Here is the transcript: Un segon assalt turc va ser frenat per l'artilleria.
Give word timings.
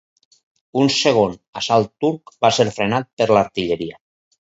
Un 0.83 0.87
segon 0.93 1.35
assalt 1.61 1.91
turc 2.05 2.33
va 2.45 2.51
ser 2.61 2.65
frenat 2.79 3.07
per 3.21 3.29
l'artilleria. 3.33 4.01